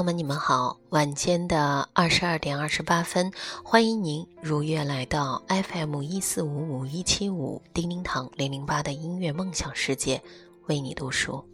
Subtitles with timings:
[0.00, 0.78] 朋友们，你们好！
[0.88, 3.30] 晚间的二十二点二十八分，
[3.62, 10.22] 欢迎您如约来到 FM 一四五五一七五叮叮堂零零八的音乐梦想世界，
[10.68, 11.44] 为你读书。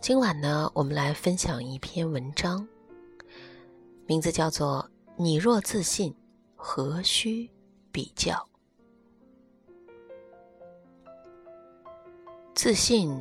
[0.00, 2.66] 今晚呢，我们来分享一篇文章，
[4.06, 6.12] 名字叫做《你若自信，
[6.56, 7.48] 何须
[7.92, 8.32] 比较》。
[12.56, 13.16] 自信。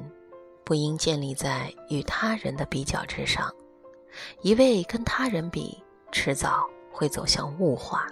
[0.63, 3.53] 不应建立在与他人的比较之上，
[4.41, 5.77] 一味跟他人比，
[6.11, 8.07] 迟早会走向物化。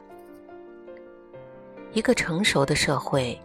[1.93, 3.39] 一个成熟的社会，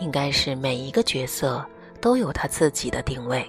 [0.00, 1.64] 应该是每一个角色
[2.00, 3.44] 都有他自己的定位，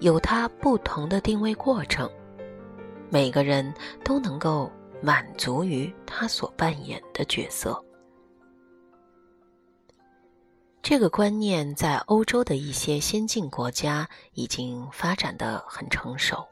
[0.00, 2.10] 有他不同的定位过程，
[3.08, 3.72] 每个人
[4.02, 4.70] 都能够
[5.02, 7.78] 满足于他所扮演的角色。
[10.82, 16.48] 这个观念在欧洲的一些先进国家已经发展的很成熟，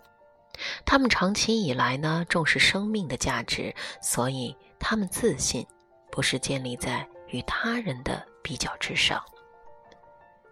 [0.85, 5.67] 他们长期以来呢重视生命的价值，所以他们自信
[6.11, 9.20] 不是建立在与他人的比较之上。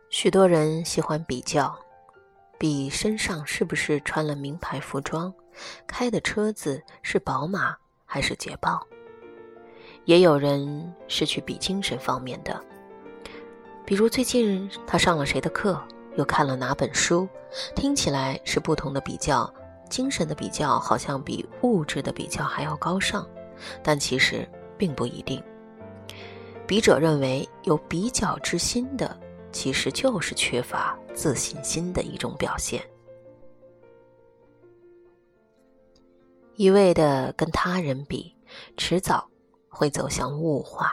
[0.09, 1.79] 许多人喜欢比较，
[2.59, 5.33] 比身上是不是穿了名牌服装，
[5.87, 8.85] 开的车子是宝马还是捷豹，
[10.07, 12.59] 也有人是去比精神方面的。
[13.87, 15.81] 比如最近他上了谁的课，
[16.17, 17.29] 又看了哪本书，
[17.77, 19.49] 听起来是不同的比较，
[19.89, 23.25] 精神的比较好像比物质的比较还要高尚，
[23.85, 25.41] 但其实并不一定。
[26.67, 29.17] 笔者认为，有比较之心的，
[29.53, 32.83] 其实就是缺乏自信心的一种表现，
[36.57, 38.35] 一味的跟他人比，
[38.77, 39.31] 迟早
[39.69, 40.93] 会走向物化。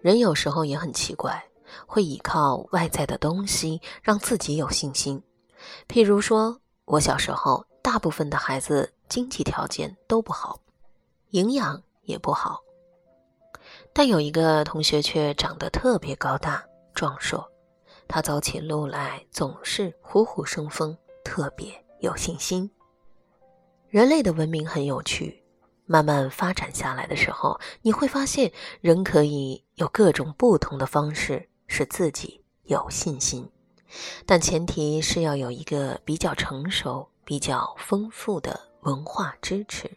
[0.00, 1.44] 人有时候也很奇怪，
[1.86, 5.22] 会依靠外在的东西让自己有信心。
[5.88, 10.58] 譬如说，我小时候，大部分的孩子经济条件都不好，
[11.30, 12.60] 营养也不好，
[13.92, 17.46] 但有一个同学却长得特别高大壮硕，
[18.08, 22.70] 他走起路来总是虎虎生风，特别有信心。
[23.88, 25.39] 人类的文明很有趣。
[25.90, 33.50] 慢慢发展下来的时候，你会发现，人可以有各种不同的方式使自己有信心，
[34.24, 39.90] 但前提是要有一个比较成熟、比较丰富的文化支持。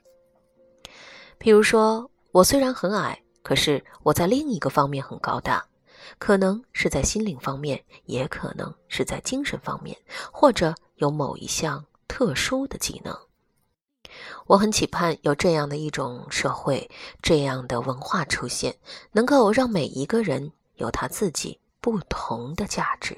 [1.37, 5.63] 比如说，我虽然很矮，可是我在另一个方面很高大，
[6.17, 9.95] 可能是在心灵方面，也可能是在精神方面，
[10.31, 13.15] 或者有某一项特殊的技能。
[14.47, 16.89] 我很期盼有这样的一种社会，
[17.21, 18.75] 这样的文化出现，
[19.11, 23.17] 能够让每一个人有他自己不同的价值。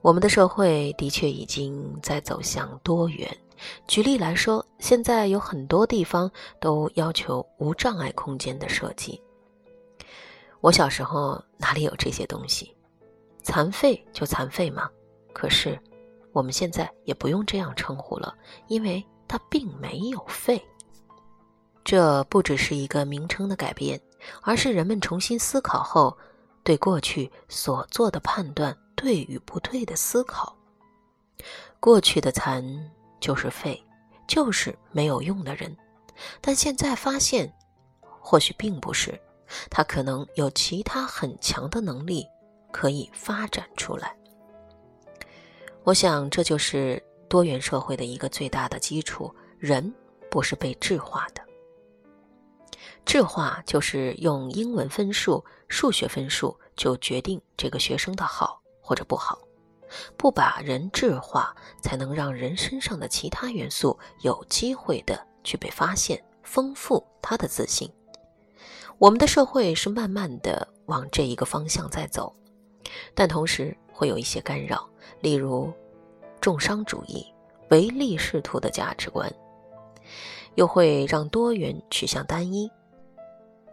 [0.00, 3.36] 我们的社会的确已经在走向多元。
[3.86, 6.30] 举例来说，现在有很多地方
[6.60, 9.20] 都要求无障碍空间的设计。
[10.60, 12.74] 我小时候哪里有这些东西？
[13.42, 14.88] 残废就残废嘛。
[15.32, 15.78] 可是。
[16.32, 18.34] 我们现在也不用这样称呼了，
[18.68, 20.62] 因为它并没有废。
[21.84, 24.00] 这不只是一个名称的改变，
[24.42, 26.16] 而是人们重新思考后
[26.62, 30.54] 对过去所做的判断对与不对的思考。
[31.80, 32.62] 过去的残
[33.18, 33.82] 就是废，
[34.28, 35.74] 就是没有用的人，
[36.40, 37.50] 但现在发现，
[38.20, 39.18] 或许并不是，
[39.70, 42.26] 他可能有其他很强的能力
[42.70, 44.14] 可以发展出来。
[45.84, 49.34] 我想，这就是多元社会的一个最大的基础。
[49.58, 49.92] 人
[50.30, 51.42] 不是被质化的，
[53.04, 59.38] 质化就是用英文分数、数学分数就决定这个学生的好或者不好。
[60.16, 67.90] 不把人质化，才能让人身上的其他元素有机会的去被发现，丰富他的自信。
[68.98, 72.34] 我们的社会是慢慢的往这一个方向在走，
[73.14, 74.88] 但同时会有一些干扰。
[75.20, 75.70] 例如，
[76.40, 77.26] 重商主义、
[77.70, 79.32] 唯利是图的价值观，
[80.54, 82.70] 又会让多元趋向单一，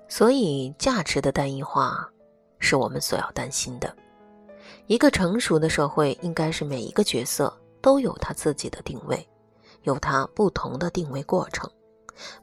[0.08, 2.08] 所以价值的单一化
[2.60, 3.96] 是我们所要担心的。
[4.88, 9.28] 一个成熟的社会，应该是每一个角色都有他自己的定位，
[9.84, 11.70] 有他不同的定位过程，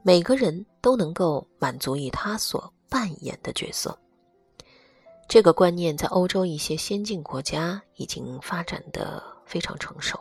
[0.03, 3.97] 每个人都能够满足于他所扮演的角色。
[5.26, 10.19] 这个观念在欧洲一些先进国家已经发展的非常成熟，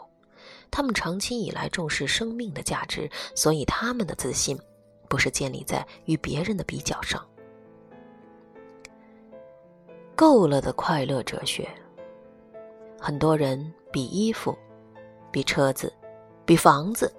[0.70, 4.60] 他们长期以来重视生命的价值，所以他们的自信
[5.08, 7.26] 不是建立在与别人的比较上。
[10.16, 11.68] 够了的快乐哲学，
[13.00, 14.58] 很多人比衣服，
[15.32, 15.92] 比车子，
[16.46, 17.12] 比房子，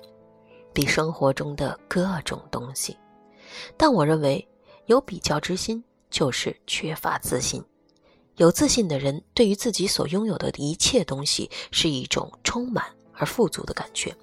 [0.73, 2.97] 比生活中的各种东西。
[3.77, 4.47] 但我认为，
[4.87, 7.63] 有比较之心就是缺乏自信。
[8.37, 14.15] 有自信的人，对于自己所拥有的一切东西，是一种充满而富足的感觉。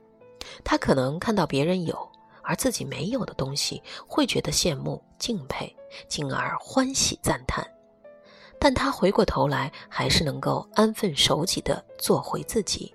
[0.64, 2.10] 他可能看到别人有
[2.42, 5.74] 而自己没有的东西，会觉得羡慕、敬佩，
[6.10, 7.66] 进而欢喜赞叹。
[8.60, 12.94] 但他回过头来，还是能够安分守己地做回自己。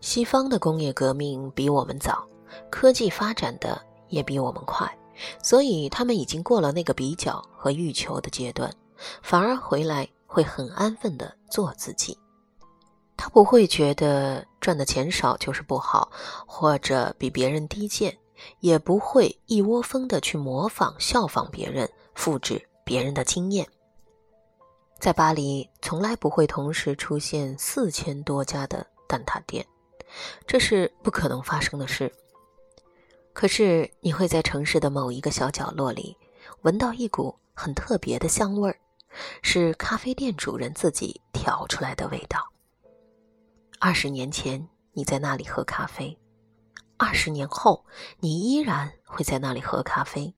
[0.00, 2.26] 西方的工业革命比我们早，
[2.70, 4.90] 科技发展的也比我们快，
[5.42, 8.72] 所以他们已经过了那个比较和欲求的阶段。
[9.22, 12.18] 反而回来会很安分的做自己，
[13.16, 16.10] 他不会觉得赚的钱少就是不好，
[16.46, 18.16] 或者比别人低贱，
[18.60, 23.66] 也不会一窝蜂的去模仿效仿别人，复制别人的经验。
[24.98, 29.66] 在巴黎，从来不会同时出现四千多家的蛋挞店，
[30.46, 32.12] 这是不可能发生的事。
[33.32, 36.16] 可是你会在城市的某一个小角落里，
[36.62, 38.76] 闻到一股很特别的香味儿。
[39.42, 42.52] 是咖啡店主人自己调出来的味道。
[43.78, 46.18] 二十年前你在那里喝咖啡，
[46.96, 47.84] 二十年后
[48.18, 50.34] 你依然会在那里喝咖啡，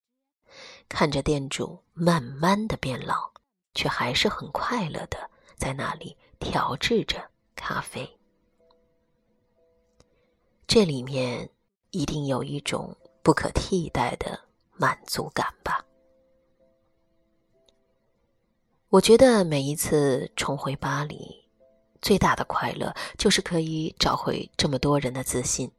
[0.88, 3.32] 看着店主慢慢的变老，
[3.74, 8.18] 却还是很快乐的在那里调制着咖啡。
[10.66, 11.50] 这里面
[11.90, 14.40] 一定有一种不可替代的
[14.72, 15.84] 满足感吧。
[18.92, 21.46] 我觉得每一次重回巴黎，
[22.02, 25.72] 最大的快乐就是可以找回这么多人的自信。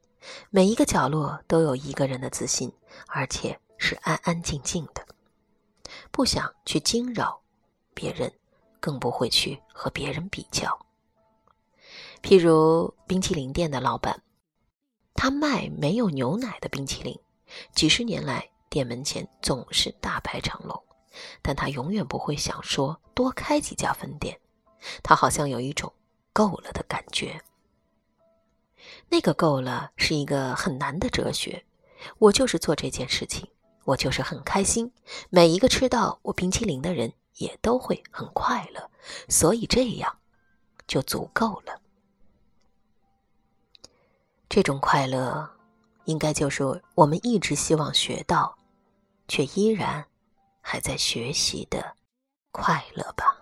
[0.50, 2.72] 每一个角落都有一个人的自信，
[3.06, 5.06] 而且是安安静静的，
[6.10, 7.40] 不想去惊扰
[7.94, 8.32] 别人，
[8.80, 10.76] 更不会去和别人比较。
[12.20, 14.24] 譬如冰淇淋店的老板，
[15.14, 17.16] 他卖没有牛奶的冰淇淋，
[17.76, 20.82] 几十年来店门前总是大排长龙。
[21.42, 24.40] 但他永远不会想说多开几家分店，
[25.02, 25.92] 他好像有一种
[26.32, 27.40] 够了的感觉。
[29.08, 31.64] 那个够了是一个很难的哲学。
[32.18, 33.48] 我就是做这件事情，
[33.84, 34.92] 我就是很开心。
[35.30, 38.90] 每一个吃到我冰淇淋的人也都会很快乐，
[39.26, 40.18] 所以这样
[40.86, 41.80] 就足够了。
[44.50, 45.48] 这种快乐，
[46.04, 48.58] 应该就是我们一直希望学到，
[49.26, 50.06] 却依然。
[50.66, 51.94] 还在学习的
[52.50, 53.36] 快乐吧，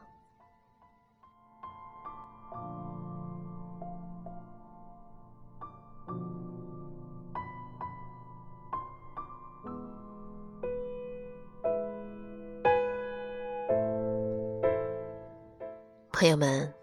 [16.10, 16.74] 朋友们，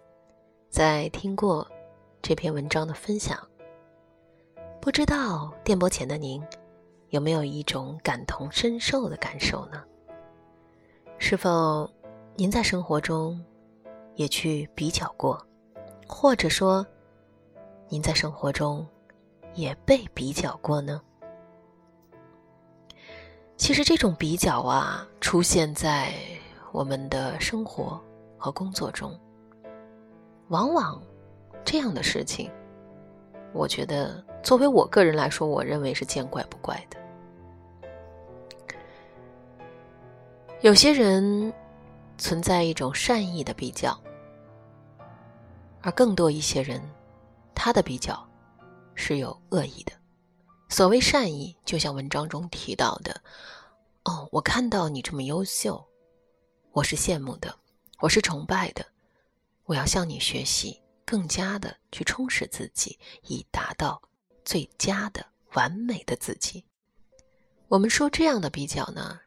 [0.69, 1.69] 在听过
[2.21, 3.37] 这篇文章的分享，
[4.81, 6.41] 不知道电波前的您
[7.09, 9.83] 有没有一种感同身受的感受呢？
[11.21, 11.87] 是否
[12.35, 13.39] 您在生活中
[14.15, 15.39] 也去比较过，
[16.07, 16.83] 或者说
[17.89, 18.87] 您在生活中
[19.53, 20.99] 也被比较过呢？
[23.57, 26.13] 其实这种比较啊，出现在
[26.71, 28.01] 我们的生活
[28.37, 29.15] 和工作中，
[30.47, 30.99] 往往
[31.65, 32.49] 这样的事情，
[33.53, 36.97] 我觉得作为我个人来说，我认为是见怪不怪的。
[40.61, 41.53] 有些人
[42.17, 43.97] 存在一种善意的比较，
[45.79, 46.81] 而更多一些人，
[47.55, 48.27] 他的比较
[48.93, 49.93] 是有恶意的。
[50.67, 53.21] 所谓善意，就像文章中提到的
[54.03, 55.81] ：“哦，我看到你这么优秀，
[56.73, 57.57] 我是羡慕的，
[58.01, 58.85] 我是崇拜的，
[59.63, 64.01] 我要向你学习，更加的去充实自己，以达到
[64.43, 66.65] 最佳的、完美的自己。”
[67.69, 69.21] 我们说这样的比较呢，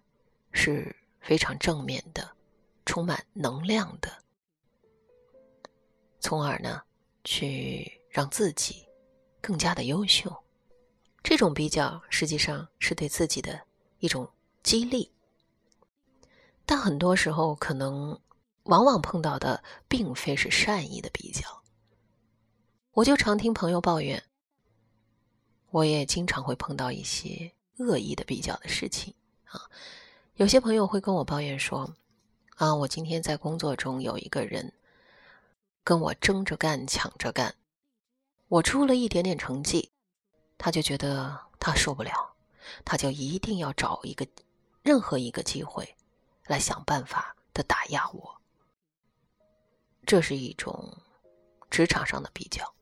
[0.53, 0.95] 是。
[1.23, 2.37] 非常正面的，
[2.85, 4.11] 充满能量的，
[6.21, 6.83] 从而呢，
[7.25, 8.87] 去让自己
[9.41, 10.37] 更加的优秀。
[11.23, 13.63] 这种比较实际上是对自己的
[14.01, 14.29] 一种
[14.65, 15.11] 激励，
[16.67, 18.21] 但很多时候可能
[18.65, 21.63] 往往碰到的并非是善意的比较。
[22.91, 24.23] 我就常听朋友抱怨，
[25.71, 29.15] 我也经常会碰到一些恶意的比较的事情
[29.45, 29.71] 啊。
[30.37, 31.95] 有些朋友会跟我抱怨说
[32.57, 34.73] ：“啊，我今天在工作中有一个人
[35.85, 37.55] 跟我争着干、抢着干，
[38.49, 39.91] 我出了一点点成绩，
[40.57, 42.35] 他就觉得他受不了，
[42.83, 44.27] 他就一定要找一个
[44.81, 45.95] 任何一个机会
[46.47, 48.41] 来想办法的打压我。
[50.07, 50.97] 这是一种
[51.71, 52.73] 职场上的比较。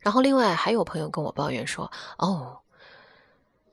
[0.00, 2.60] 然后另外还有朋友跟我抱怨说：“哦，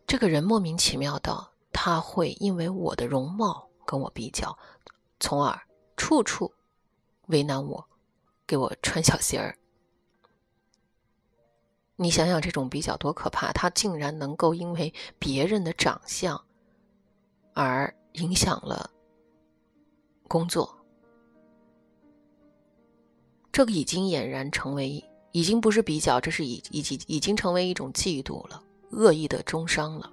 [0.07, 4.57] 这个人莫名其妙的，他会因为我的容貌跟我比较，
[5.19, 5.59] 从而
[5.97, 6.53] 处处
[7.27, 7.85] 为难我，
[8.47, 9.57] 给我穿小鞋儿。”
[11.97, 13.51] 你想想这种比较多可怕！
[13.51, 16.41] 他竟然能够因为别人的长相
[17.53, 18.89] 而影响了
[20.27, 20.77] 工作，
[23.51, 30.11] 这个已经俨然成为，已经不是比较，这是已已经已经成为一种嫉妒了，恶意的中伤了。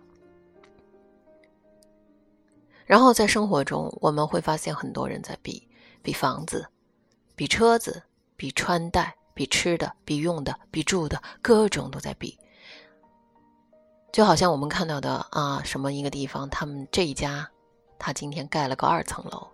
[2.84, 5.68] 然后在生活中，我们会发现很多人在比
[6.02, 6.66] 比房子、
[7.36, 8.02] 比车子、
[8.36, 9.14] 比穿戴。
[9.34, 12.38] 比吃的，比用的，比住的，各种都在比。
[14.12, 17.48] 就好像我们看到的啊，什么一个地方，他们这一家，
[17.98, 19.48] 他今天盖了个二层楼，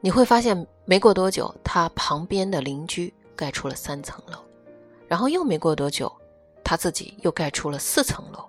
[0.00, 4.38] 你会发现没过多久，他旁边的邻居盖出了三层楼，
[5.06, 6.12] 然后又没过多久，
[6.64, 8.44] 他自己又盖出了四层楼，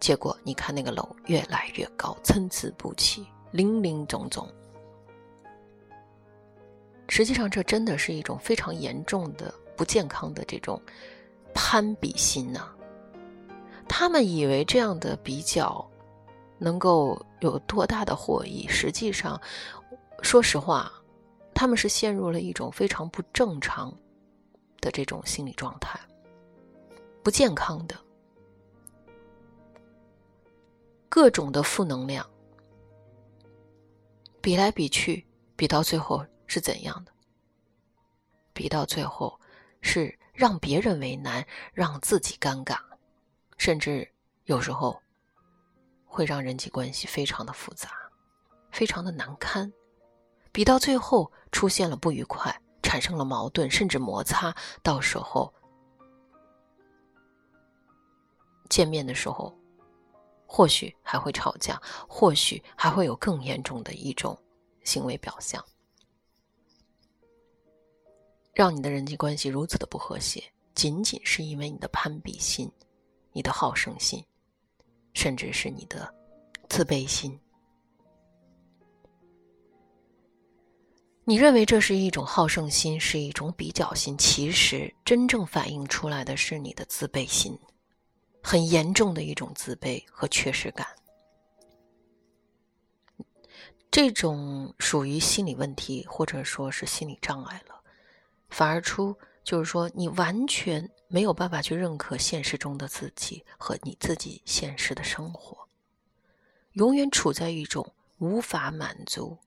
[0.00, 4.48] 结果你看那个楼越来越高，参差不齐，林林总总。
[7.08, 10.80] 实际上，这真的是一种非常严重的、不健康的这种
[11.54, 12.68] 攀比心呐。
[13.88, 15.84] 他们以为这样的比较
[16.58, 19.40] 能够有多大的获益，实际上，
[20.20, 20.92] 说实话，
[21.54, 23.92] 他们是陷入了一种非常不正常
[24.80, 25.98] 的这种心理状态，
[27.22, 27.96] 不健康的，
[31.18, 32.24] 各种的负能量，
[34.40, 36.24] 比来比去，比到最后。
[36.46, 37.10] 是怎样的？
[38.52, 39.36] 比到最后，
[39.80, 41.44] 是让别人为难，
[41.74, 42.78] 让自己尴尬，
[43.56, 44.08] 甚至
[44.44, 44.96] 有时候
[46.06, 47.90] 会让人际关系非常的复杂，
[48.70, 49.72] 非常的难堪。
[50.52, 55.52] 比到最后出现了不愉快，产生了矛盾，甚至摩擦，到时候
[58.68, 59.57] 见面的时候，
[60.50, 64.36] 或许还会吵架，或许还会有更严重的一种
[64.82, 65.62] 行为表象。
[68.54, 70.42] 让你的人际关系如此的不和谐，
[70.74, 72.68] 仅仅是因为你的攀比心、
[73.32, 74.24] 你的好胜心，
[75.12, 76.12] 甚至是你的
[76.68, 77.38] 自卑心。
[81.24, 87.56] 你认为这是一种好胜心，是一种比较心，其实真正反映出来的是你的自卑心，
[88.42, 90.86] 很严重的一种自卑和缺失感。
[93.90, 97.82] 这种属于心理问题，或者说是心理障碍了。
[98.50, 105.68] 反而出，就是说，你完全没有办法去认可现实中的自己和你自己现实的生活，
[106.72, 109.38] 永远处在一种无法满足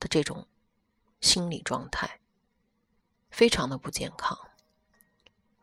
[0.00, 0.46] 的这种
[1.20, 2.20] 心理状态，
[3.30, 4.36] 非常的不健康。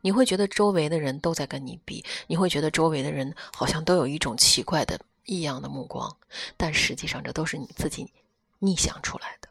[0.06, 6.16] 你会觉得周围的人都在跟你比，你会觉得周围的人好像都有一种奇怪的异样的目光，
[6.56, 8.08] 但实际上这都是你自己
[8.60, 9.48] 逆想出来的。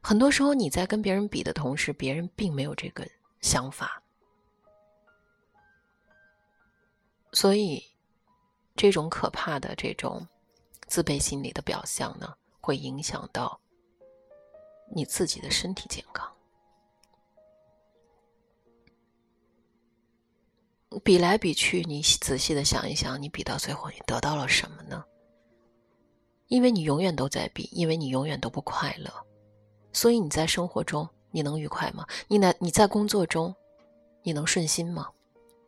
[0.00, 3.04] 很多时候，你在跟别人比的同时，别人并没有这个
[3.40, 4.00] 想法，
[7.32, 7.84] 所以
[8.76, 10.24] 这种可怕的这种
[10.86, 13.58] 自卑心理的表象呢，会影响到
[14.94, 16.33] 你自己的身体健康。
[21.02, 25.04] 比来比去，你仔细的想一想，你比到最后，你得到了什么呢？
[26.48, 29.10] 因为你永远都在比，因为你永远都不快乐。
[29.92, 32.06] 所以你在生活中你能愉快吗？
[32.28, 32.52] 你呢？
[32.58, 33.54] 你在工作中，
[34.22, 35.08] 你能顺心吗？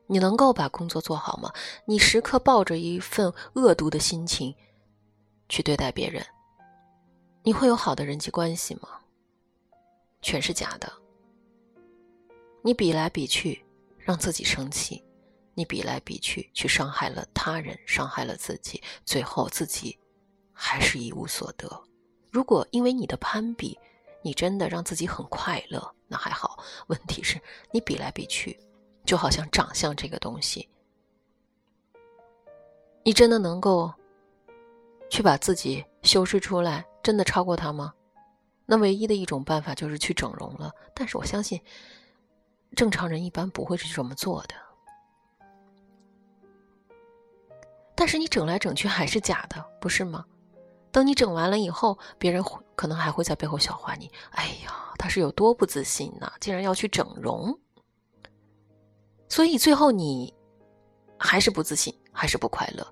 [0.07, 1.53] 你能够把工作做好吗？
[1.85, 4.55] 你时刻抱着一份恶毒的心情
[5.49, 6.25] 去对待别人，
[7.43, 8.89] 你会有好的人际关系吗？
[10.23, 10.93] 全是假的。
[12.63, 13.65] 你比来比去，
[13.99, 15.03] 让自己生气；
[15.59, 19.99] 你比来比去，去伤害了他人，伤害了自己，最后自己
[20.53, 21.83] 还是一无所得。
[22.31, 23.79] 如果因为你的攀比，
[24.23, 26.63] 你真的让自己很快乐，那还好。
[26.89, 28.61] 问题是你比来比去，
[29.07, 30.69] 就好像长相这个东西，
[33.03, 33.91] 你真的能够
[35.09, 37.95] 去把自己修饰出来，真的超过他吗？
[38.67, 40.71] 那唯一的一种办法就是去整容了。
[40.93, 41.59] 但是我相信，
[42.75, 44.66] 正常人一般不会是这么做的。
[48.07, 50.25] 但是你整来整去还是假的，不是吗？
[50.93, 52.41] 等你整完了以后，别人
[52.77, 54.09] 可能还会在背后笑话你。
[54.31, 56.31] 哎呀，他是有多不自信呢？
[56.39, 57.59] 竟然要去整容。
[59.29, 60.33] 所以最后你
[61.19, 62.87] 还是不自信，还是不快乐，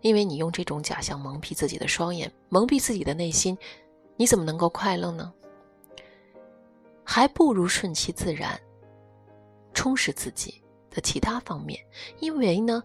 [0.00, 3.58] 因为你用这种假象蒙蔽自己的双眼，蒙蔽自己的内心，
[4.16, 5.34] 你怎么能够快乐呢？
[7.02, 8.60] 还不如顺其自然，
[9.72, 10.62] 充实自己
[10.94, 11.78] 的其他方面。
[12.20, 12.82] 因为呢，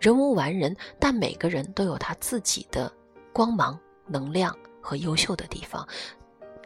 [0.00, 2.90] 人无完人，但每个人都有他自己的
[3.34, 5.86] 光芒、能量和优秀的地方。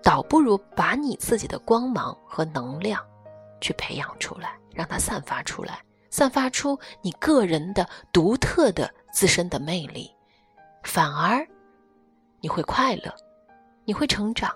[0.02, 3.04] 倒不如把你自己的光芒和能量
[3.61, 10.14] 去培养出来，让它散发出来，散发出你个人的独特的自身的魅力，
[10.85, 11.45] 反而
[12.40, 13.12] 你会快乐，
[13.85, 14.54] 你会成长，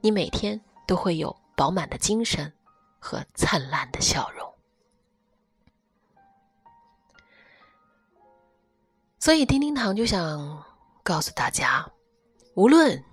[0.00, 2.52] 你每天都会有饱满的精神
[3.00, 4.48] 和灿烂的笑容。
[9.26, 10.64] 所以，丁丁堂就想
[11.02, 11.84] 告诉大家，
[12.54, 13.04] 无论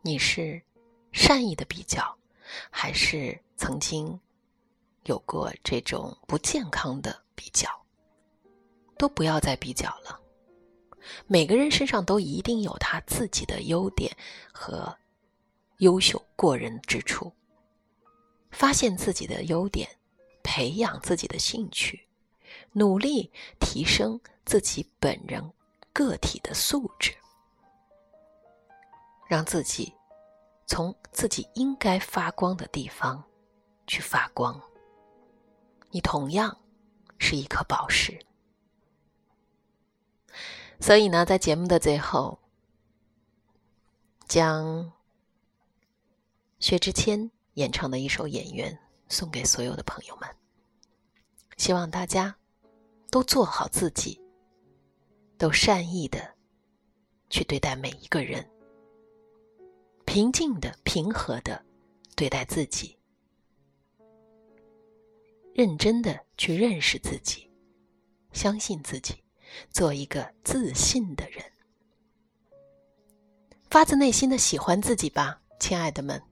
[0.00, 0.62] 你是。
[1.12, 2.16] 善意的比较，
[2.70, 4.18] 还是曾经
[5.04, 7.68] 有过这种不健康的比较，
[8.96, 10.18] 都不要再比较了。
[11.26, 14.10] 每个人身上都一定有他自己的优点
[14.50, 14.96] 和
[15.80, 17.30] 优秀过人之处。
[18.50, 19.86] 发现自己的优点，
[20.42, 22.05] 培养自己的兴趣，
[22.76, 25.52] 努力提升自己本人
[25.92, 27.16] 个体的素质，
[29.26, 29.92] 让自己。
[30.68, 33.22] 从自己应该发光的地方
[33.86, 34.60] 去发光，
[35.90, 36.58] 你同样
[37.18, 38.18] 是一颗宝石。
[40.80, 42.40] 所以呢，在节目的最后，
[44.26, 44.92] 将
[46.58, 48.74] 薛之谦演唱的一首《演员》
[49.08, 50.28] 送给所有的朋友们。
[51.56, 52.36] 希望大家
[53.10, 54.20] 都做好自己，
[55.38, 56.34] 都善意的
[57.30, 58.48] 去对待每一个人。
[60.04, 61.64] 平静的、平和的
[62.14, 62.96] 对待自己，
[65.52, 67.50] 认真的去认识自己，
[68.32, 69.14] 相信自己，
[69.70, 71.44] 做一个自信的人，
[73.68, 76.22] 发自内心的喜欢自己吧，亲爱的们。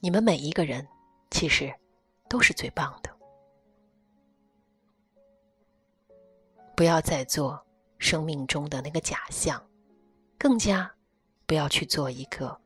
[0.00, 0.86] 你们每一个人
[1.30, 1.72] 其实
[2.28, 3.15] 都是最棒的，
[6.76, 7.60] 不要再做
[7.98, 9.60] 生命中的那个假象，
[10.38, 10.88] 更加。
[11.48, 12.60] 不要去做一个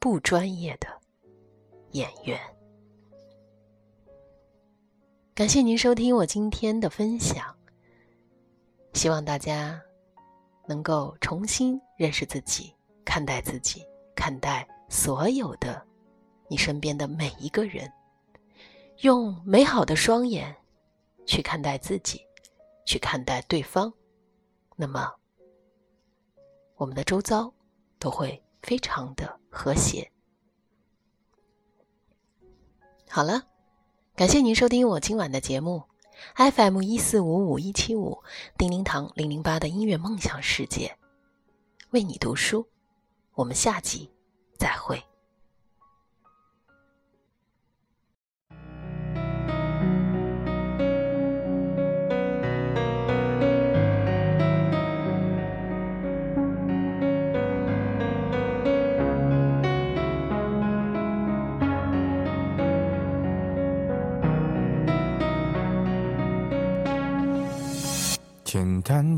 [0.00, 0.88] 不专业的
[1.92, 2.40] 演员。
[5.32, 7.56] 感谢您收听我今天的分享，
[8.94, 9.80] 希望大家
[10.66, 12.74] 能够重新认识自己，
[13.04, 15.80] 看待自己，看待所有的
[16.48, 17.88] 你身边的每一个人，
[19.02, 20.52] 用美好的双眼
[21.26, 22.20] 去看待自己，
[22.90, 23.92] 去看待对方，
[24.74, 25.14] 那么
[26.74, 27.54] 我们的周遭。
[28.00, 30.10] 都会非常的和谐。
[33.10, 33.42] 好了，
[34.16, 35.82] 感谢您收听我今晚的节目
[36.34, 38.22] ，FM 一四五五一七五，
[38.56, 40.96] 叮叮堂零零八的音乐梦想世界，
[41.90, 42.66] 为你读书。
[43.34, 44.10] 我们下集
[44.56, 45.09] 再会。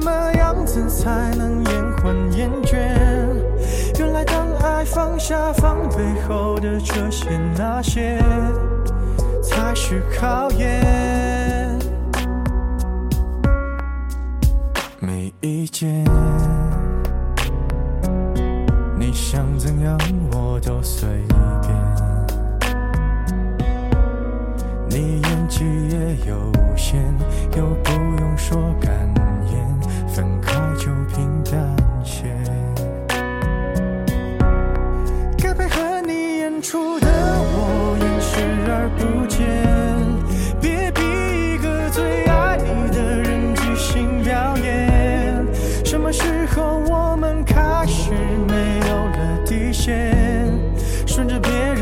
[0.00, 2.76] 么样子才能延缓厌倦？
[3.98, 5.96] 原来当爱放下防备
[6.28, 8.18] 后的这些那些，
[9.42, 11.78] 才是考验。
[15.00, 16.15] 没意见。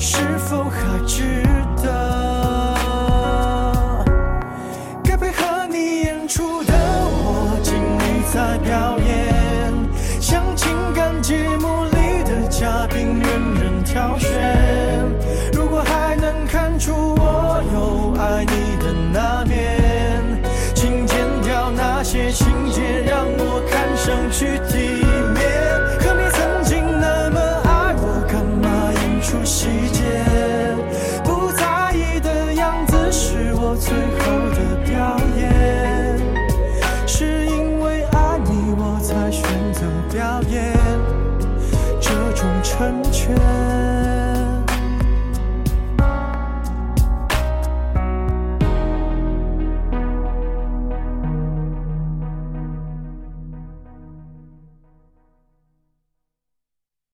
[0.00, 1.42] 是否还值